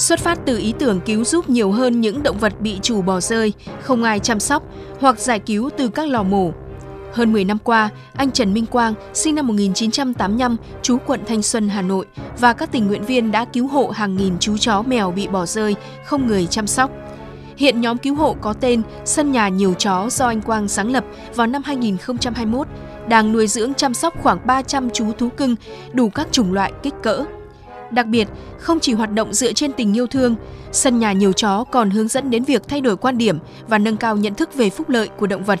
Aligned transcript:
Xuất 0.00 0.20
phát 0.20 0.38
từ 0.46 0.58
ý 0.58 0.74
tưởng 0.78 1.00
cứu 1.00 1.24
giúp 1.24 1.50
nhiều 1.50 1.70
hơn 1.70 2.00
những 2.00 2.22
động 2.22 2.38
vật 2.38 2.60
bị 2.60 2.78
chủ 2.82 3.02
bỏ 3.02 3.20
rơi, 3.20 3.52
không 3.82 4.02
ai 4.02 4.18
chăm 4.18 4.40
sóc 4.40 4.62
hoặc 5.00 5.18
giải 5.18 5.38
cứu 5.38 5.70
từ 5.76 5.88
các 5.88 6.08
lò 6.08 6.22
mổ. 6.22 6.52
Hơn 7.12 7.32
10 7.32 7.44
năm 7.44 7.58
qua, 7.64 7.88
anh 8.12 8.30
Trần 8.30 8.54
Minh 8.54 8.66
Quang, 8.66 8.94
sinh 9.14 9.34
năm 9.34 9.46
1985, 9.46 10.56
chú 10.82 10.98
quận 11.06 11.20
Thanh 11.26 11.42
Xuân, 11.42 11.68
Hà 11.68 11.82
Nội 11.82 12.06
và 12.38 12.52
các 12.52 12.72
tình 12.72 12.86
nguyện 12.86 13.04
viên 13.04 13.30
đã 13.30 13.44
cứu 13.44 13.66
hộ 13.66 13.88
hàng 13.88 14.16
nghìn 14.16 14.38
chú 14.38 14.56
chó 14.56 14.82
mèo 14.82 15.10
bị 15.10 15.28
bỏ 15.28 15.46
rơi, 15.46 15.76
không 16.04 16.26
người 16.26 16.46
chăm 16.46 16.66
sóc. 16.66 16.90
Hiện 17.56 17.80
nhóm 17.80 17.98
cứu 17.98 18.14
hộ 18.14 18.36
có 18.40 18.52
tên 18.52 18.82
Sân 19.04 19.32
nhà 19.32 19.48
nhiều 19.48 19.74
chó 19.74 20.08
do 20.10 20.26
anh 20.26 20.40
Quang 20.40 20.68
sáng 20.68 20.92
lập 20.92 21.04
vào 21.34 21.46
năm 21.46 21.62
2021, 21.64 22.66
đang 23.08 23.32
nuôi 23.32 23.46
dưỡng 23.46 23.74
chăm 23.74 23.94
sóc 23.94 24.14
khoảng 24.22 24.46
300 24.46 24.90
chú 24.90 25.12
thú 25.18 25.28
cưng 25.28 25.56
đủ 25.92 26.10
các 26.10 26.28
chủng 26.32 26.52
loại 26.52 26.72
kích 26.82 26.94
cỡ. 27.02 27.24
Đặc 27.90 28.06
biệt, 28.06 28.28
không 28.58 28.80
chỉ 28.80 28.92
hoạt 28.92 29.12
động 29.12 29.34
dựa 29.34 29.52
trên 29.52 29.72
tình 29.72 29.96
yêu 29.96 30.06
thương, 30.06 30.34
sân 30.72 30.98
nhà 30.98 31.12
nhiều 31.12 31.32
chó 31.32 31.64
còn 31.64 31.90
hướng 31.90 32.08
dẫn 32.08 32.30
đến 32.30 32.44
việc 32.44 32.68
thay 32.68 32.80
đổi 32.80 32.96
quan 32.96 33.18
điểm 33.18 33.38
và 33.68 33.78
nâng 33.78 33.96
cao 33.96 34.16
nhận 34.16 34.34
thức 34.34 34.54
về 34.54 34.70
phúc 34.70 34.88
lợi 34.88 35.08
của 35.08 35.26
động 35.26 35.44
vật. 35.44 35.60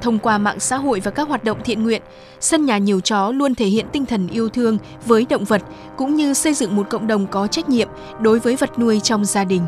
Thông 0.00 0.18
qua 0.18 0.38
mạng 0.38 0.60
xã 0.60 0.76
hội 0.76 1.00
và 1.00 1.10
các 1.10 1.28
hoạt 1.28 1.44
động 1.44 1.58
thiện 1.64 1.82
nguyện, 1.82 2.02
sân 2.40 2.64
nhà 2.64 2.78
nhiều 2.78 3.00
chó 3.00 3.32
luôn 3.32 3.54
thể 3.54 3.66
hiện 3.66 3.86
tinh 3.92 4.06
thần 4.06 4.28
yêu 4.28 4.48
thương 4.48 4.78
với 5.06 5.26
động 5.28 5.44
vật 5.44 5.62
cũng 5.96 6.14
như 6.14 6.34
xây 6.34 6.54
dựng 6.54 6.76
một 6.76 6.86
cộng 6.90 7.06
đồng 7.06 7.26
có 7.26 7.46
trách 7.46 7.68
nhiệm 7.68 7.88
đối 8.20 8.38
với 8.38 8.56
vật 8.56 8.78
nuôi 8.78 9.00
trong 9.00 9.24
gia 9.24 9.44
đình. 9.44 9.62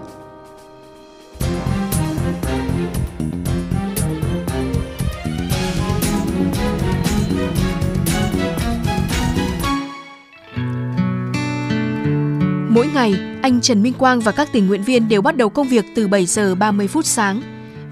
Mỗi 12.74 12.86
ngày, 12.94 13.14
anh 13.42 13.60
Trần 13.60 13.82
Minh 13.82 13.92
Quang 13.92 14.20
và 14.20 14.32
các 14.32 14.48
tình 14.52 14.66
nguyện 14.66 14.82
viên 14.82 15.08
đều 15.08 15.22
bắt 15.22 15.36
đầu 15.36 15.48
công 15.48 15.68
việc 15.68 15.84
từ 15.94 16.08
7 16.08 16.26
giờ 16.26 16.54
30 16.54 16.88
phút 16.88 17.06
sáng. 17.06 17.42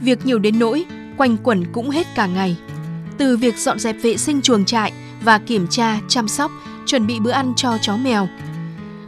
Việc 0.01 0.27
nhiều 0.27 0.39
đến 0.39 0.59
nỗi, 0.59 0.85
quanh 1.17 1.37
quẩn 1.37 1.73
cũng 1.73 1.91
hết 1.91 2.07
cả 2.15 2.27
ngày. 2.27 2.57
Từ 3.19 3.37
việc 3.37 3.59
dọn 3.59 3.79
dẹp 3.79 3.97
vệ 4.03 4.17
sinh 4.17 4.43
chuồng 4.43 4.65
trại 4.65 4.93
và 5.25 5.39
kiểm 5.39 5.67
tra, 5.71 6.01
chăm 6.09 6.29
sóc, 6.29 6.51
chuẩn 6.87 7.07
bị 7.07 7.21
bữa 7.21 7.31
ăn 7.31 7.53
cho 7.57 7.79
chó 7.83 7.97
mèo. 7.97 8.29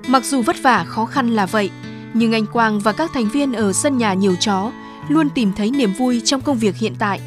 Mặc 0.06 0.25
dù 0.25 0.42
vất 0.42 0.62
vả 0.62 0.84
khó 0.84 1.06
khăn 1.06 1.31
là 1.31 1.47
vậy, 1.47 1.70
nhưng 2.14 2.33
anh 2.33 2.47
Quang 2.47 2.81
và 2.81 2.92
các 2.92 3.11
thành 3.14 3.29
viên 3.29 3.53
ở 3.53 3.73
sân 3.73 3.98
nhà 3.98 4.14
nhiều 4.14 4.34
chó 4.41 4.73
luôn 5.09 5.29
tìm 5.31 5.53
thấy 5.57 5.70
niềm 5.70 5.92
vui 5.92 6.23
trong 6.25 6.41
công 6.41 6.59
việc 6.59 6.77
hiện 6.77 6.95
tại. 6.98 7.20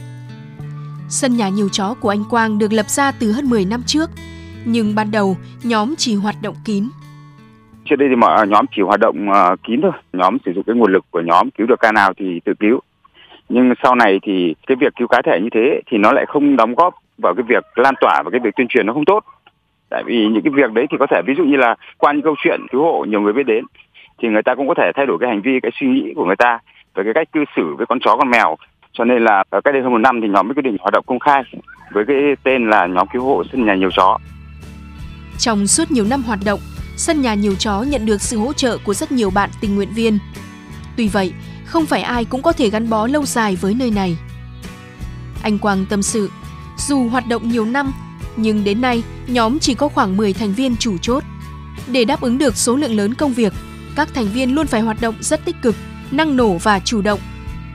Sân 1.09 1.37
nhà 1.37 1.49
nhiều 1.49 1.69
chó 1.69 1.93
của 1.93 2.09
anh 2.09 2.23
Quang 2.29 2.59
được 2.59 2.73
lập 2.73 2.89
ra 2.89 3.11
từ 3.11 3.31
hơn 3.31 3.49
10 3.49 3.65
năm 3.65 3.83
trước, 3.83 4.09
nhưng 4.65 4.95
ban 4.95 5.11
đầu 5.11 5.37
nhóm 5.63 5.95
chỉ 5.95 6.15
hoạt 6.15 6.41
động 6.41 6.55
kín. 6.65 6.89
Trước 7.85 7.95
đây 7.95 8.09
thì 8.09 8.15
mọi 8.15 8.47
nhóm 8.47 8.65
chỉ 8.75 8.81
hoạt 8.81 8.99
động 8.99 9.29
uh, 9.29 9.63
kín 9.63 9.81
thôi, 9.81 9.91
nhóm 10.13 10.37
sử 10.45 10.53
dụng 10.53 10.63
cái 10.63 10.75
nguồn 10.75 10.91
lực 10.91 11.05
của 11.11 11.21
nhóm 11.21 11.51
cứu 11.51 11.67
được 11.67 11.79
ca 11.79 11.91
nào 11.91 12.13
thì 12.17 12.39
tự 12.45 12.53
cứu. 12.59 12.79
Nhưng 13.49 13.73
sau 13.83 13.95
này 13.95 14.19
thì 14.23 14.55
cái 14.67 14.75
việc 14.75 14.95
cứu 14.95 15.07
cá 15.07 15.21
thể 15.25 15.39
như 15.41 15.49
thế 15.51 15.81
thì 15.91 15.97
nó 15.97 16.11
lại 16.11 16.25
không 16.27 16.55
đóng 16.55 16.75
góp 16.75 16.95
vào 17.17 17.33
cái 17.35 17.43
việc 17.47 17.63
lan 17.75 17.93
tỏa 18.01 18.21
và 18.25 18.31
cái 18.31 18.39
việc 18.43 18.55
tuyên 18.55 18.67
truyền 18.67 18.85
nó 18.85 18.93
không 18.93 19.05
tốt. 19.05 19.23
Tại 19.89 20.03
vì 20.05 20.27
những 20.27 20.43
cái 20.43 20.53
việc 20.55 20.71
đấy 20.71 20.85
thì 20.91 20.97
có 20.99 21.07
thể 21.07 21.21
ví 21.27 21.33
dụ 21.37 21.43
như 21.43 21.57
là 21.57 21.75
qua 21.97 22.13
những 22.13 22.21
câu 22.21 22.35
chuyện 22.43 22.67
cứu 22.71 22.83
hộ 22.83 23.05
nhiều 23.09 23.21
người 23.21 23.33
biết 23.33 23.45
đến 23.45 23.65
thì 24.21 24.29
người 24.29 24.43
ta 24.43 24.55
cũng 24.55 24.67
có 24.67 24.73
thể 24.73 24.91
thay 24.95 25.05
đổi 25.05 25.17
cái 25.19 25.29
hành 25.29 25.41
vi, 25.41 25.59
cái 25.59 25.71
suy 25.79 25.87
nghĩ 25.87 26.13
của 26.15 26.25
người 26.25 26.35
ta 26.35 26.59
về 26.95 27.03
cái 27.03 27.13
cách 27.13 27.31
cư 27.31 27.43
xử 27.55 27.75
với 27.77 27.85
con 27.85 27.99
chó 27.99 28.15
con 28.15 28.29
mèo. 28.29 28.55
Cho 28.91 29.03
nên 29.03 29.23
là 29.23 29.43
cách 29.51 29.73
đây 29.73 29.81
hơn 29.81 29.91
một 29.91 29.97
năm 29.97 30.21
thì 30.21 30.27
nhóm 30.27 30.47
mới 30.47 30.55
quyết 30.55 30.63
định 30.63 30.77
hoạt 30.79 30.93
động 30.93 31.03
công 31.07 31.19
khai 31.19 31.43
với 31.91 32.05
cái 32.05 32.17
tên 32.43 32.69
là 32.69 32.85
nhóm 32.85 33.07
cứu 33.13 33.23
hộ 33.23 33.43
sân 33.51 33.65
nhà 33.65 33.75
nhiều 33.75 33.89
chó. 33.97 34.17
Trong 35.37 35.67
suốt 35.67 35.91
nhiều 35.91 36.05
năm 36.09 36.21
hoạt 36.27 36.39
động, 36.45 36.59
sân 36.97 37.21
nhà 37.21 37.33
nhiều 37.33 37.55
chó 37.55 37.81
nhận 37.81 38.05
được 38.05 38.21
sự 38.21 38.37
hỗ 38.37 38.53
trợ 38.53 38.77
của 38.77 38.93
rất 38.93 39.11
nhiều 39.11 39.29
bạn 39.29 39.49
tình 39.61 39.75
nguyện 39.75 39.93
viên. 39.93 40.19
Tuy 40.97 41.07
vậy, 41.07 41.33
không 41.65 41.85
phải 41.85 42.01
ai 42.01 42.25
cũng 42.25 42.41
có 42.41 42.51
thể 42.51 42.69
gắn 42.69 42.89
bó 42.89 43.07
lâu 43.07 43.25
dài 43.25 43.55
với 43.55 43.73
nơi 43.73 43.91
này. 43.91 44.17
Anh 45.43 45.59
Quang 45.59 45.85
tâm 45.85 46.01
sự, 46.01 46.31
dù 46.77 47.09
hoạt 47.09 47.27
động 47.27 47.49
nhiều 47.49 47.65
năm, 47.65 47.93
nhưng 48.35 48.63
đến 48.63 48.81
nay 48.81 49.03
nhóm 49.27 49.59
chỉ 49.59 49.73
có 49.73 49.87
khoảng 49.89 50.17
10 50.17 50.33
thành 50.33 50.53
viên 50.53 50.77
chủ 50.77 50.97
chốt. 50.97 51.23
Để 51.87 52.05
đáp 52.05 52.21
ứng 52.21 52.37
được 52.37 52.57
số 52.57 52.75
lượng 52.75 52.95
lớn 52.95 53.13
công 53.13 53.33
việc, 53.33 53.53
các 53.95 54.13
thành 54.13 54.27
viên 54.27 54.55
luôn 54.55 54.67
phải 54.67 54.81
hoạt 54.81 55.01
động 55.01 55.15
rất 55.21 55.45
tích 55.45 55.55
cực, 55.61 55.75
năng 56.11 56.35
nổ 56.35 56.57
và 56.57 56.79
chủ 56.79 57.01
động. 57.01 57.19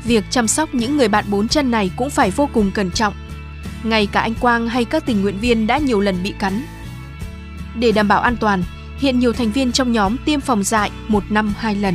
Việc 0.05 0.25
chăm 0.31 0.49
sóc 0.49 0.75
những 0.75 0.97
người 0.97 1.09
bạn 1.09 1.25
bốn 1.29 1.49
chân 1.49 1.71
này 1.71 1.91
cũng 1.97 2.11
phải 2.11 2.31
vô 2.31 2.49
cùng 2.53 2.71
cẩn 2.71 2.91
trọng. 2.91 3.15
Ngay 3.83 4.07
cả 4.07 4.21
anh 4.21 4.35
Quang 4.35 4.69
hay 4.69 4.85
các 4.85 5.07
tình 5.07 5.23
nguyện 5.23 5.39
viên 5.39 5.67
đã 5.67 5.79
nhiều 5.79 6.01
lần 6.01 6.23
bị 6.23 6.35
cắn. 6.39 6.63
Để 7.75 7.93
đảm 7.93 8.09
bảo 8.09 8.21
an 8.21 8.37
toàn, 8.37 8.63
hiện 9.01 9.19
nhiều 9.19 9.33
thành 9.33 9.51
viên 9.51 9.73
trong 9.73 9.93
nhóm 9.93 10.17
tiêm 10.25 10.41
phòng 10.41 10.63
dại 10.63 10.91
một 11.09 11.23
năm 11.31 11.53
hai 11.59 11.75
lần. 11.75 11.95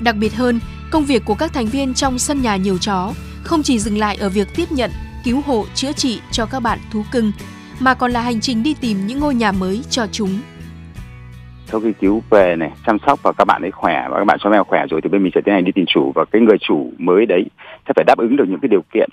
Đặc 0.00 0.16
biệt 0.16 0.34
hơn, 0.34 0.60
công 0.90 1.04
việc 1.04 1.22
của 1.24 1.34
các 1.34 1.52
thành 1.52 1.66
viên 1.66 1.94
trong 1.94 2.18
sân 2.18 2.42
nhà 2.42 2.56
nhiều 2.56 2.78
chó 2.78 3.12
không 3.44 3.62
chỉ 3.62 3.78
dừng 3.78 3.98
lại 3.98 4.16
ở 4.16 4.28
việc 4.28 4.48
tiếp 4.56 4.72
nhận, 4.72 4.90
cứu 5.24 5.40
hộ, 5.46 5.64
chữa 5.74 5.92
trị 5.92 6.20
cho 6.30 6.46
các 6.46 6.60
bạn 6.60 6.78
thú 6.92 7.04
cưng, 7.12 7.32
mà 7.80 7.94
còn 7.94 8.10
là 8.10 8.20
hành 8.20 8.40
trình 8.40 8.62
đi 8.62 8.74
tìm 8.80 9.06
những 9.06 9.20
ngôi 9.20 9.34
nhà 9.34 9.52
mới 9.52 9.82
cho 9.90 10.06
chúng. 10.12 10.30
sau 11.66 11.80
khi 11.80 11.92
cứu 12.00 12.22
về 12.30 12.56
này 12.56 12.70
chăm 12.86 12.98
sóc 13.06 13.22
và 13.22 13.32
các 13.32 13.44
bạn 13.44 13.62
ấy 13.62 13.70
khỏe 13.70 14.06
và 14.10 14.18
các 14.18 14.24
bạn 14.24 14.38
chó 14.40 14.50
mèo 14.50 14.64
khỏe 14.64 14.86
rồi 14.90 15.00
thì 15.02 15.08
bên 15.08 15.22
mình 15.22 15.32
sẽ 15.34 15.40
tiến 15.44 15.54
hành 15.54 15.64
đi 15.64 15.72
tìm 15.74 15.84
chủ 15.88 16.12
và 16.14 16.24
cái 16.32 16.42
người 16.42 16.56
chủ 16.68 16.92
mới 16.98 17.26
đấy 17.26 17.44
sẽ 17.86 17.92
phải 17.96 18.04
đáp 18.04 18.18
ứng 18.18 18.36
được 18.36 18.44
những 18.48 18.60
cái 18.62 18.68
điều 18.68 18.82
kiện 18.94 19.10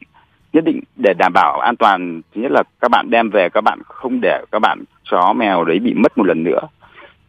nhất 0.57 0.66
định 0.66 0.79
để 0.95 1.13
đảm 1.13 1.34
bảo 1.34 1.59
an 1.59 1.75
toàn. 1.75 2.22
Thứ 2.35 2.41
nhất 2.41 2.51
là 2.51 2.63
các 2.81 2.91
bạn 2.91 3.09
đem 3.09 3.29
về, 3.29 3.50
các 3.50 3.62
bạn 3.62 3.79
không 3.85 4.22
để 4.22 4.45
các 4.51 4.59
bạn 4.59 4.84
chó, 5.03 5.34
mèo 5.34 5.63
đấy 5.63 5.79
bị 5.79 5.94
mất 5.94 6.18
một 6.18 6.28
lần 6.28 6.44
nữa. 6.44 6.59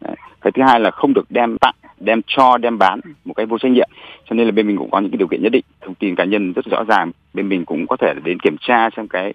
Đấy. 0.01 0.17
cái 0.41 0.53
thứ 0.53 0.63
hai 0.63 0.81
là 0.81 0.91
không 0.91 1.15
được 1.15 1.27
đem 1.31 1.59
tặng, 1.59 1.75
đem 2.01 2.21
cho, 2.27 2.59
đem 2.59 2.79
bán 2.79 3.01
một 3.25 3.35
cách 3.35 3.49
vô 3.49 3.59
trách 3.59 3.73
nhiệm. 3.73 3.91
Cho 4.31 4.35
nên 4.35 4.47
là 4.47 4.53
bên 4.53 4.67
mình 4.67 4.77
cũng 4.77 4.91
có 4.91 5.01
những 5.01 5.11
cái 5.11 5.19
điều 5.19 5.29
kiện 5.29 5.43
nhất 5.43 5.53
định. 5.53 5.65
Thông 5.81 5.95
tin 5.95 6.15
cá 6.15 6.25
nhân 6.25 6.53
rất 6.53 6.65
rõ 6.65 6.85
ràng. 6.89 7.13
Bên 7.35 7.49
mình 7.49 7.65
cũng 7.65 7.87
có 7.87 7.97
thể 7.97 8.15
đến 8.25 8.39
kiểm 8.41 8.57
tra 8.61 8.91
xem 8.97 9.09
cái 9.09 9.33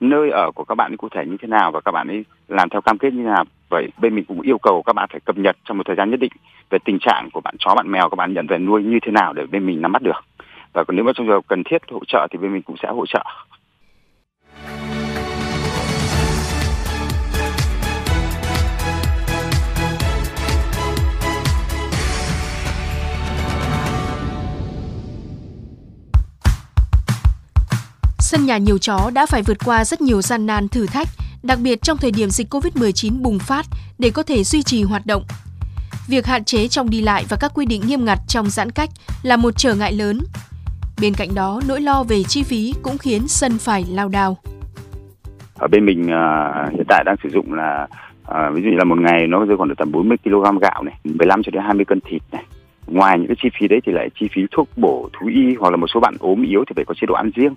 nơi 0.00 0.30
ở 0.30 0.50
của 0.54 0.64
các 0.64 0.74
bạn 0.74 0.92
ấy 0.92 0.96
cụ 0.96 1.08
thể 1.08 1.26
như 1.26 1.36
thế 1.42 1.48
nào 1.48 1.70
và 1.72 1.80
các 1.80 1.92
bạn 1.92 2.08
ấy 2.08 2.24
làm 2.48 2.68
theo 2.68 2.80
cam 2.80 2.98
kết 2.98 3.12
như 3.12 3.22
thế 3.22 3.28
nào. 3.28 3.44
Vậy 3.70 3.88
bên 4.00 4.14
mình 4.14 4.24
cũng 4.24 4.40
yêu 4.40 4.58
cầu 4.58 4.82
các 4.82 4.92
bạn 4.92 5.08
phải 5.12 5.20
cập 5.20 5.38
nhật 5.38 5.56
trong 5.64 5.78
một 5.78 5.86
thời 5.86 5.96
gian 5.96 6.10
nhất 6.10 6.20
định 6.20 6.32
về 6.70 6.78
tình 6.84 6.98
trạng 6.98 7.28
của 7.32 7.40
bạn 7.40 7.54
chó, 7.58 7.74
bạn 7.74 7.90
mèo, 7.90 8.08
các 8.08 8.16
bạn 8.16 8.34
nhận 8.34 8.46
về 8.46 8.58
nuôi 8.58 8.82
như 8.82 8.98
thế 9.02 9.12
nào 9.12 9.32
để 9.32 9.46
bên 9.46 9.66
mình 9.66 9.82
nắm 9.82 9.92
bắt 9.92 10.02
được 10.02 10.24
và 10.74 10.84
còn 10.84 10.96
nếu 10.96 11.04
mà 11.04 11.12
trong 11.14 11.26
trường 11.26 11.34
hợp 11.34 11.44
cần 11.48 11.62
thiết 11.70 11.78
hỗ 11.90 12.00
trợ 12.08 12.26
thì 12.30 12.38
bên 12.38 12.52
mình 12.52 12.62
cũng 12.62 12.76
sẽ 12.82 12.88
hỗ 12.88 13.06
trợ 13.06 13.24
Sân 28.18 28.46
nhà 28.46 28.58
nhiều 28.58 28.78
chó 28.78 29.10
đã 29.14 29.26
phải 29.26 29.42
vượt 29.42 29.58
qua 29.64 29.84
rất 29.84 30.00
nhiều 30.00 30.22
gian 30.22 30.46
nan 30.46 30.68
thử 30.68 30.86
thách, 30.86 31.08
đặc 31.42 31.58
biệt 31.62 31.82
trong 31.82 31.98
thời 31.98 32.10
điểm 32.10 32.30
dịch 32.30 32.54
Covid-19 32.54 33.22
bùng 33.22 33.38
phát 33.38 33.66
để 33.98 34.10
có 34.10 34.22
thể 34.22 34.44
duy 34.44 34.62
trì 34.62 34.82
hoạt 34.82 35.06
động. 35.06 35.24
Việc 36.08 36.26
hạn 36.26 36.44
chế 36.44 36.68
trong 36.68 36.90
đi 36.90 37.00
lại 37.00 37.24
và 37.28 37.36
các 37.36 37.52
quy 37.54 37.66
định 37.66 37.82
nghiêm 37.86 38.04
ngặt 38.04 38.18
trong 38.28 38.50
giãn 38.50 38.70
cách 38.70 38.90
là 39.22 39.36
một 39.36 39.54
trở 39.56 39.74
ngại 39.74 39.92
lớn. 39.92 40.20
Bên 41.00 41.14
cạnh 41.14 41.28
đó, 41.34 41.60
nỗi 41.68 41.80
lo 41.80 42.04
về 42.08 42.22
chi 42.22 42.42
phí 42.42 42.74
cũng 42.82 42.98
khiến 42.98 43.22
sân 43.28 43.52
phải 43.58 43.84
lao 43.90 44.08
đao. 44.08 44.36
ở 45.54 45.68
bên 45.68 45.86
mình 45.86 46.10
à, 46.10 46.52
hiện 46.72 46.84
tại 46.88 47.04
đang 47.06 47.16
sử 47.22 47.28
dụng 47.28 47.52
là 47.52 47.86
à, 48.26 48.50
ví 48.50 48.62
dụ 48.62 48.70
như 48.70 48.76
là 48.76 48.84
một 48.84 48.98
ngày 48.98 49.26
nó 49.26 49.44
rơi 49.44 49.56
khoảng 49.56 49.68
được 49.68 49.74
tầm 49.78 49.92
40 49.92 50.16
kg 50.24 50.58
gạo 50.60 50.82
này 50.82 50.94
15 51.04 51.42
cho 51.42 51.50
đến 51.50 51.62
20 51.62 51.84
cân 51.84 52.00
thịt 52.00 52.22
này 52.32 52.44
ngoài 52.86 53.18
những 53.18 53.26
cái 53.26 53.36
chi 53.42 53.48
phí 53.58 53.68
đấy 53.68 53.80
thì 53.86 53.92
lại 53.92 54.08
chi 54.20 54.28
phí 54.34 54.42
thuốc 54.50 54.68
bổ 54.76 55.08
thú 55.12 55.26
y 55.26 55.54
hoặc 55.60 55.70
là 55.70 55.76
một 55.76 55.86
số 55.94 56.00
bạn 56.00 56.14
ốm 56.20 56.42
yếu 56.42 56.64
thì 56.66 56.72
phải 56.76 56.84
có 56.84 56.94
chế 56.94 57.06
độ 57.06 57.14
ăn 57.14 57.30
riêng 57.34 57.54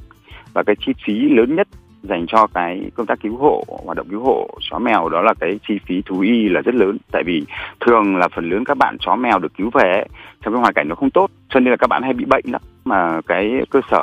và 0.53 0.63
cái 0.63 0.75
chi 0.85 0.91
phí 1.05 1.13
lớn 1.29 1.55
nhất 1.55 1.67
dành 2.03 2.25
cho 2.27 2.47
cái 2.53 2.91
công 2.95 3.05
tác 3.05 3.19
cứu 3.23 3.37
hộ 3.37 3.63
hoạt 3.85 3.97
động 3.97 4.07
cứu 4.09 4.23
hộ 4.23 4.49
chó 4.69 4.79
mèo 4.79 5.09
đó 5.09 5.21
là 5.21 5.33
cái 5.39 5.59
chi 5.67 5.79
phí 5.85 6.01
thú 6.05 6.19
y 6.19 6.49
là 6.49 6.61
rất 6.61 6.75
lớn. 6.75 6.97
Tại 7.11 7.23
vì 7.25 7.45
thường 7.79 8.15
là 8.15 8.27
phần 8.35 8.49
lớn 8.49 8.63
các 8.65 8.77
bạn 8.77 8.97
chó 8.99 9.15
mèo 9.15 9.39
được 9.39 9.53
cứu 9.57 9.69
về 9.73 10.05
trong 10.43 10.53
cái 10.53 10.61
hoàn 10.61 10.73
cảnh 10.73 10.87
nó 10.89 10.95
không 10.95 11.09
tốt 11.09 11.29
cho 11.49 11.59
nên 11.59 11.71
là 11.71 11.77
các 11.77 11.87
bạn 11.87 12.03
hay 12.03 12.13
bị 12.13 12.25
bệnh 12.25 12.45
lắm. 12.47 12.61
Mà 12.85 13.21
cái 13.27 13.51
cơ 13.69 13.81
sở 13.91 13.97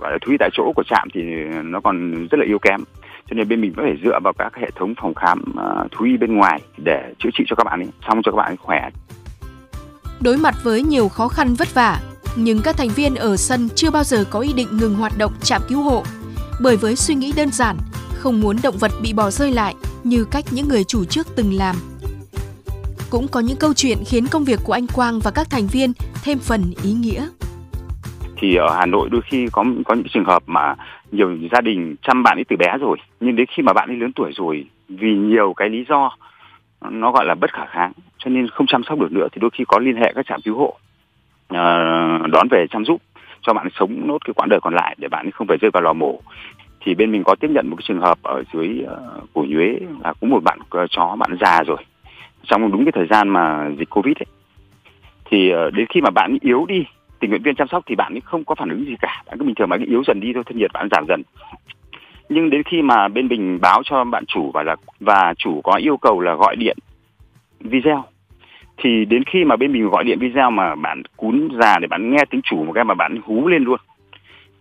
gọi 0.00 0.12
là 0.12 0.18
thú 0.22 0.30
y 0.32 0.36
tại 0.38 0.50
chỗ 0.52 0.72
của 0.76 0.82
trạm 0.82 1.08
thì 1.14 1.20
nó 1.64 1.80
còn 1.80 2.26
rất 2.30 2.38
là 2.40 2.44
yếu 2.46 2.58
kém. 2.58 2.80
Cho 3.30 3.34
nên 3.34 3.48
bên 3.48 3.60
mình 3.60 3.72
vẫn 3.76 3.86
phải 3.86 3.96
dựa 4.04 4.18
vào 4.24 4.32
các 4.38 4.56
hệ 4.56 4.70
thống 4.76 4.94
phòng 5.02 5.14
khám 5.14 5.44
à, 5.58 5.84
thú 5.90 6.04
y 6.04 6.16
bên 6.16 6.36
ngoài 6.36 6.60
để 6.76 7.14
chữa 7.18 7.30
trị 7.34 7.44
cho 7.46 7.56
các 7.56 7.64
bạn 7.64 7.80
ấy 7.80 7.88
xong 8.08 8.22
cho 8.22 8.32
các 8.32 8.36
bạn 8.36 8.50
ấy 8.50 8.56
khỏe. 8.56 8.90
Đối 10.20 10.36
mặt 10.36 10.54
với 10.62 10.82
nhiều 10.82 11.08
khó 11.08 11.28
khăn 11.28 11.54
vất 11.58 11.74
vả, 11.74 12.00
nhưng 12.36 12.58
các 12.64 12.76
thành 12.76 12.88
viên 12.88 13.14
ở 13.14 13.36
sân 13.36 13.68
chưa 13.74 13.90
bao 13.90 14.04
giờ 14.04 14.24
có 14.30 14.40
ý 14.40 14.52
định 14.56 14.68
ngừng 14.72 14.94
hoạt 14.94 15.12
động 15.18 15.32
trạm 15.40 15.62
cứu 15.68 15.82
hộ. 15.82 16.02
Bởi 16.62 16.76
với 16.76 16.96
suy 16.96 17.14
nghĩ 17.14 17.32
đơn 17.36 17.48
giản, 17.48 17.76
không 18.14 18.40
muốn 18.40 18.56
động 18.62 18.74
vật 18.80 18.92
bị 19.02 19.12
bỏ 19.12 19.30
rơi 19.30 19.52
lại 19.52 19.74
như 20.04 20.24
cách 20.30 20.44
những 20.50 20.68
người 20.68 20.84
chủ 20.84 21.04
trước 21.04 21.26
từng 21.36 21.52
làm. 21.52 21.76
Cũng 23.10 23.26
có 23.32 23.40
những 23.40 23.56
câu 23.60 23.72
chuyện 23.74 23.98
khiến 24.06 24.26
công 24.30 24.44
việc 24.44 24.60
của 24.64 24.72
anh 24.72 24.86
Quang 24.94 25.20
và 25.24 25.30
các 25.30 25.46
thành 25.50 25.66
viên 25.66 25.92
thêm 26.24 26.38
phần 26.38 26.62
ý 26.82 26.92
nghĩa. 26.92 27.26
thì 28.36 28.54
ở 28.54 28.74
Hà 28.76 28.86
Nội 28.86 29.08
đôi 29.12 29.20
khi 29.30 29.46
có 29.52 29.64
có 29.84 29.94
những 29.94 30.08
trường 30.08 30.24
hợp 30.24 30.42
mà 30.46 30.74
nhiều 31.12 31.36
gia 31.52 31.60
đình 31.60 31.96
chăm 32.02 32.22
bạn 32.22 32.38
ấy 32.38 32.44
từ 32.48 32.56
bé 32.56 32.66
rồi 32.80 32.98
nhưng 33.20 33.36
đến 33.36 33.46
khi 33.56 33.62
mà 33.62 33.72
bạn 33.72 33.88
ấy 33.88 33.96
lớn 33.96 34.12
tuổi 34.12 34.32
rồi 34.36 34.66
vì 34.88 35.14
nhiều 35.14 35.54
cái 35.56 35.68
lý 35.68 35.84
do 35.88 36.16
nó 36.90 37.12
gọi 37.12 37.24
là 37.24 37.34
bất 37.34 37.52
khả 37.52 37.66
kháng 37.66 37.92
cho 38.18 38.30
nên 38.30 38.48
không 38.48 38.66
chăm 38.66 38.82
sóc 38.88 38.98
được 39.00 39.12
nữa 39.12 39.26
thì 39.32 39.38
đôi 39.40 39.50
khi 39.54 39.64
có 39.68 39.78
liên 39.78 39.96
hệ 39.96 40.12
các 40.14 40.26
trạm 40.28 40.40
cứu 40.44 40.58
hộ 40.58 40.78
ờ, 41.48 41.64
đón 42.32 42.48
về 42.50 42.66
chăm 42.70 42.84
giúp 42.84 43.02
cho 43.44 43.52
bạn 43.52 43.68
sống 43.78 44.06
nốt 44.06 44.18
cái 44.24 44.34
quãng 44.34 44.48
đời 44.48 44.60
còn 44.60 44.74
lại 44.74 44.96
để 44.98 45.08
bạn 45.08 45.30
không 45.30 45.46
phải 45.46 45.58
rơi 45.60 45.70
vào 45.70 45.82
lò 45.82 45.92
mổ. 45.92 46.20
Thì 46.80 46.94
bên 46.94 47.12
mình 47.12 47.24
có 47.24 47.34
tiếp 47.34 47.48
nhận 47.50 47.70
một 47.70 47.76
cái 47.76 47.84
trường 47.88 48.00
hợp 48.00 48.18
ở 48.22 48.42
dưới 48.52 48.84
uh, 48.84 49.28
cổ 49.34 49.44
nhuế 49.48 49.78
là 50.04 50.12
cũng 50.20 50.30
một 50.30 50.42
bạn 50.44 50.58
ờ, 50.70 50.86
chó 50.90 51.16
bạn 51.18 51.36
già 51.40 51.62
rồi. 51.62 51.78
Trong 52.42 52.72
đúng 52.72 52.84
cái 52.84 52.92
thời 52.92 53.06
gian 53.06 53.28
mà 53.28 53.70
dịch 53.78 53.90
covid 53.90 54.16
ấy 54.16 54.26
thì 55.24 55.50
ờ, 55.50 55.70
đến 55.70 55.86
khi 55.94 56.00
mà 56.00 56.10
bạn 56.10 56.38
yếu 56.40 56.66
đi 56.66 56.84
tình 57.20 57.30
nguyện 57.30 57.42
viên 57.42 57.54
chăm 57.54 57.68
sóc 57.68 57.82
thì 57.86 57.94
bạn 57.94 58.14
ấy 58.14 58.20
không 58.20 58.44
có 58.44 58.54
phản 58.54 58.68
ứng 58.68 58.84
gì 58.84 58.94
cả. 59.00 59.22
Bạn 59.26 59.38
cứ 59.38 59.44
bình 59.44 59.54
thường 59.54 59.68
bạn 59.68 59.84
yếu 59.84 60.02
dần 60.06 60.20
đi 60.20 60.32
thôi 60.34 60.42
thân 60.46 60.58
nhiệt 60.58 60.72
bạn 60.72 60.88
giảm 60.90 61.04
dần. 61.08 61.22
Nhưng 62.28 62.50
đến 62.50 62.62
khi 62.62 62.82
mà 62.82 63.08
bên 63.08 63.28
mình 63.28 63.58
báo 63.62 63.82
cho 63.84 64.04
bạn 64.04 64.24
chủ 64.26 64.50
và 64.54 64.62
là 64.62 64.76
và 65.00 65.34
chủ 65.38 65.60
có 65.64 65.74
yêu 65.74 65.96
cầu 65.96 66.20
là 66.20 66.34
gọi 66.34 66.56
điện 66.56 66.76
video 67.60 68.04
thì 68.76 69.04
đến 69.04 69.24
khi 69.24 69.44
mà 69.44 69.56
bên 69.56 69.72
mình 69.72 69.88
gọi 69.88 70.04
điện 70.04 70.18
video 70.18 70.50
mà 70.50 70.74
bạn 70.74 71.02
cún 71.16 71.48
già 71.60 71.78
để 71.78 71.86
bạn 71.86 72.10
nghe 72.10 72.24
tiếng 72.30 72.42
chủ 72.42 72.64
một 72.64 72.72
cái 72.72 72.84
mà 72.84 72.94
bạn 72.94 73.20
hú 73.24 73.48
lên 73.48 73.64
luôn. 73.64 73.80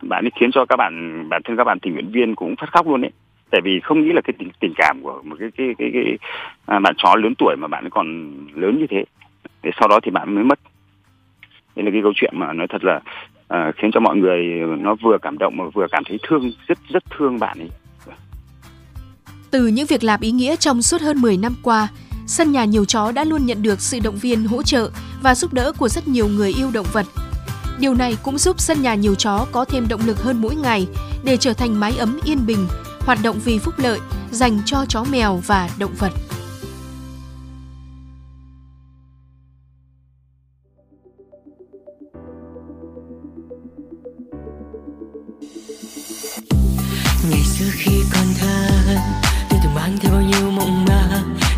Bạn 0.02 0.26
ấy 0.26 0.32
khiến 0.40 0.52
cho 0.52 0.66
các 0.66 0.76
bạn 0.76 1.26
bản 1.30 1.42
thân 1.44 1.58
các 1.58 1.64
bạn 1.64 1.80
tình 1.80 1.94
nguyện 1.94 2.12
viên 2.12 2.36
cũng 2.36 2.56
phát 2.56 2.72
khóc 2.72 2.88
luôn 2.88 3.02
đấy 3.02 3.12
tại 3.54 3.62
vì 3.62 3.80
không 3.80 4.02
nghĩ 4.02 4.12
là 4.14 4.22
cái 4.22 4.34
tình, 4.40 4.50
tình 4.60 4.74
cảm 4.76 5.02
của 5.04 5.22
một 5.24 5.36
cái 5.40 5.50
cái 5.58 5.68
cái, 5.78 5.90
cái 5.94 6.18
à, 6.66 6.80
bạn 6.80 6.96
chó 6.98 7.16
lớn 7.16 7.34
tuổi 7.38 7.56
mà 7.60 7.68
bạn 7.68 7.90
còn 7.90 8.34
lớn 8.56 8.80
như 8.80 8.88
thế. 8.90 9.06
Để 9.64 9.72
sau 9.80 9.88
đó 9.88 10.00
thì 10.04 10.12
bạn 10.12 10.36
mới 10.36 10.44
mất. 10.44 10.60
Đây 11.76 11.86
là 11.86 11.92
cái 11.92 12.02
câu 12.04 12.12
chuyện 12.16 12.34
mà 12.36 12.54
nói 12.54 12.68
thật 12.70 12.84
là 12.84 13.00
à, 13.48 13.72
khiến 13.78 13.92
cho 13.92 14.00
mọi 14.00 14.18
người 14.18 14.44
nó 14.80 14.96
vừa 14.96 15.18
cảm 15.22 15.38
động 15.38 15.58
mà 15.58 15.64
vừa 15.74 15.88
cảm 15.92 16.04
thấy 16.04 16.20
thương 16.24 16.52
rất 16.68 16.78
rất 16.90 17.04
thương 17.18 17.40
bạn 17.40 17.60
ấy. 17.60 17.70
Từ 19.52 19.68
những 19.68 19.86
việc 19.90 20.04
làm 20.04 20.20
ý 20.22 20.32
nghĩa 20.32 20.56
trong 20.56 20.82
suốt 20.82 21.02
hơn 21.02 21.22
10 21.22 21.38
năm 21.38 21.54
qua, 21.64 21.88
sân 22.28 22.52
nhà 22.52 22.66
nhiều 22.66 22.86
chó 22.86 23.12
đã 23.12 23.24
luôn 23.24 23.46
nhận 23.46 23.62
được 23.64 23.82
sự 23.82 24.00
động 24.00 24.16
viên, 24.16 24.46
hỗ 24.46 24.64
trợ 24.64 24.90
và 25.22 25.36
giúp 25.36 25.54
đỡ 25.54 25.72
của 25.78 25.90
rất 25.90 26.08
nhiều 26.08 26.28
người 26.28 26.54
yêu 26.54 26.72
động 26.72 26.88
vật. 26.94 27.06
Điều 27.80 27.94
này 27.94 28.18
cũng 28.24 28.38
giúp 28.38 28.60
sân 28.60 28.82
nhà 28.82 28.96
nhiều 28.96 29.16
chó 29.16 29.46
có 29.52 29.66
thêm 29.66 29.88
động 29.88 30.02
lực 30.06 30.22
hơn 30.22 30.42
mỗi 30.42 30.56
ngày 30.56 30.88
để 31.24 31.38
trở 31.38 31.54
thành 31.54 31.80
mái 31.80 31.98
ấm 31.98 32.20
yên 32.24 32.46
bình, 32.46 32.68
hoạt 33.00 33.20
động 33.24 33.40
vì 33.46 33.60
phúc 33.60 33.74
lợi 33.78 34.00
dành 34.32 34.60
cho 34.66 34.86
chó 34.90 35.04
mèo 35.04 35.42
và 35.48 35.70
động 35.78 35.94
vật. 36.00 36.12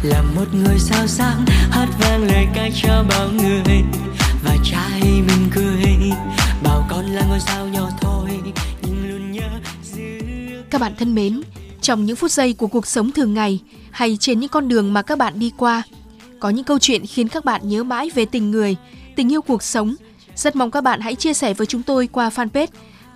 Là 0.05 0.21
một 0.35 0.53
người 0.53 0.79
sao 0.79 1.07
sáng 1.07 1.45
hát 1.47 1.87
vang 1.99 2.23
lời 2.23 2.47
ca 2.55 2.69
cho 2.81 3.03
bao 3.09 3.29
người 3.29 3.83
và 4.43 4.57
trai 4.63 5.01
mình 5.01 5.49
cười 5.55 6.11
bảo 6.63 6.85
con 6.89 7.05
là 7.05 7.25
ngôi 7.29 7.39
sao 7.39 7.67
nhỏ 7.67 7.89
thôi 8.01 8.29
nhưng 8.81 9.09
luôn 9.09 9.31
nhớ 9.31 9.49
giữ 9.83 10.19
Các 10.69 10.81
bạn 10.81 10.93
thân 10.99 11.15
mến, 11.15 11.41
trong 11.81 12.05
những 12.05 12.15
phút 12.15 12.31
giây 12.31 12.53
của 12.53 12.67
cuộc 12.67 12.87
sống 12.87 13.11
thường 13.11 13.33
ngày 13.33 13.59
hay 13.91 14.17
trên 14.19 14.39
những 14.39 14.49
con 14.49 14.67
đường 14.67 14.93
mà 14.93 15.01
các 15.01 15.17
bạn 15.17 15.39
đi 15.39 15.51
qua, 15.57 15.83
có 16.39 16.49
những 16.49 16.63
câu 16.63 16.79
chuyện 16.79 17.05
khiến 17.05 17.27
các 17.27 17.45
bạn 17.45 17.61
nhớ 17.69 17.83
mãi 17.83 18.09
về 18.15 18.25
tình 18.25 18.51
người, 18.51 18.75
tình 19.15 19.31
yêu 19.31 19.41
cuộc 19.41 19.63
sống. 19.63 19.95
Rất 20.35 20.55
mong 20.55 20.71
các 20.71 20.81
bạn 20.81 21.01
hãy 21.01 21.15
chia 21.15 21.33
sẻ 21.33 21.53
với 21.53 21.67
chúng 21.67 21.83
tôi 21.83 22.07
qua 22.07 22.29
fanpage 22.29 22.67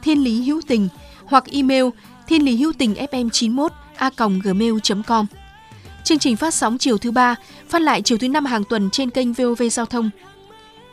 Thiên 0.03 0.23
Lý 0.23 0.43
Hữu 0.43 0.61
Tình 0.67 0.87
hoặc 1.25 1.43
email 1.51 1.85
thiên 2.27 2.45
lý 2.45 2.57
hữu 2.57 2.73
tình 2.77 2.93
fm 2.93 3.29
91 3.29 3.71
a 3.97 4.09
gmail.com. 4.43 5.25
Chương 6.03 6.19
trình 6.19 6.35
phát 6.35 6.53
sóng 6.53 6.77
chiều 6.77 6.97
thứ 6.97 7.11
ba, 7.11 7.35
phát 7.69 7.81
lại 7.81 8.01
chiều 8.01 8.17
thứ 8.17 8.27
năm 8.27 8.45
hàng 8.45 8.63
tuần 8.63 8.89
trên 8.89 9.09
kênh 9.09 9.33
VOV 9.33 9.63
Giao 9.71 9.85
thông. 9.85 10.09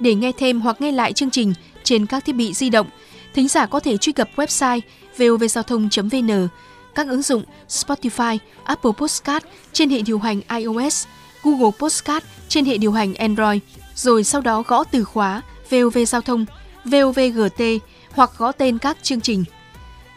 Để 0.00 0.14
nghe 0.14 0.32
thêm 0.32 0.60
hoặc 0.60 0.80
nghe 0.80 0.92
lại 0.92 1.12
chương 1.12 1.30
trình 1.30 1.54
trên 1.84 2.06
các 2.06 2.24
thiết 2.24 2.32
bị 2.32 2.52
di 2.52 2.70
động, 2.70 2.86
thính 3.34 3.48
giả 3.48 3.66
có 3.66 3.80
thể 3.80 3.96
truy 3.96 4.12
cập 4.12 4.28
website 4.36 4.80
vovgiao 5.18 5.62
thông.vn, 5.62 6.48
các 6.94 7.08
ứng 7.08 7.22
dụng 7.22 7.42
Spotify, 7.68 8.38
Apple 8.64 8.92
Podcast 8.98 9.44
trên 9.72 9.90
hệ 9.90 10.02
điều 10.02 10.18
hành 10.18 10.40
iOS, 10.48 11.06
Google 11.42 11.70
Podcast 11.78 12.24
trên 12.48 12.64
hệ 12.64 12.78
điều 12.78 12.92
hành 12.92 13.14
Android, 13.14 13.60
rồi 13.94 14.24
sau 14.24 14.40
đó 14.40 14.62
gõ 14.66 14.84
từ 14.84 15.04
khóa 15.04 15.42
VOV 15.70 15.98
Giao 16.06 16.20
thông, 16.20 16.46
VOVGT 16.84 17.62
hoặc 18.10 18.30
gõ 18.38 18.52
tên 18.52 18.78
các 18.78 18.96
chương 19.02 19.20
trình. 19.20 19.44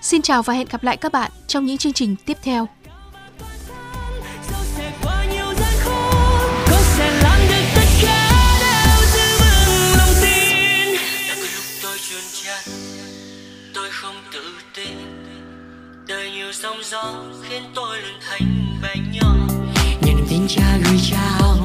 Xin 0.01 0.21
chào 0.21 0.43
và 0.43 0.53
hẹn 0.53 0.67
gặp 0.71 0.83
lại 0.83 0.97
các 0.97 1.11
bạn 1.11 1.31
trong 1.47 1.65
những 1.65 1.77
chương 1.77 1.93
trình 1.93 2.15
tiếp 2.25 2.37
theo. 2.43 2.67
Gió 16.91 17.13
khiến 17.49 17.63
tôi 17.75 17.97
luôn 18.01 18.19
thành 18.29 18.79
bé 18.81 18.95
nhỏ. 19.11 19.35
Nhận 20.01 20.17
được 20.17 20.23
tin 20.29 20.47
cha 20.47 20.77
gửi 20.85 20.99
trao 21.11 21.57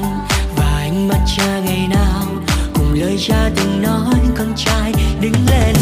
và 0.55 0.77
ánh 0.77 1.07
mắt 1.07 1.19
cha 1.37 1.59
ngày 1.59 1.87
nào, 1.87 2.25
cùng 2.73 2.93
lời 2.93 3.17
cha 3.27 3.49
từng 3.55 3.81
nói, 3.81 4.19
con 4.37 4.53
trai 4.55 4.93
đứng 5.21 5.33
lên. 5.49 5.74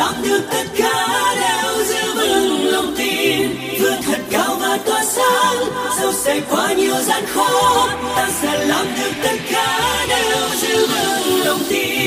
Ta 0.00 0.06
làm 0.06 0.22
được 0.22 0.40
tất 0.50 0.64
cả 0.76 1.34
đều 1.40 1.84
giữ 1.84 2.14
vững 2.14 2.66
lòng 2.66 2.94
tin. 2.98 3.48
Vươn 3.80 4.02
thật 4.02 4.18
cao 4.30 4.56
và 4.60 4.78
tỏa 4.86 5.04
sáng 5.04 5.56
dẫu 6.00 6.12
sẽ 6.12 6.40
qua 6.50 6.72
nhiều 6.72 6.94
gian 7.02 7.24
khó. 7.26 7.88
Ta 8.16 8.28
sẽ 8.42 8.66
làm 8.66 8.86
được 8.96 9.12
tất 9.22 9.36
cả 9.52 10.06
đều 10.08 10.48
giữ 10.56 10.86
vững 10.86 11.46
lòng 11.46 11.60
tin. 11.68 11.99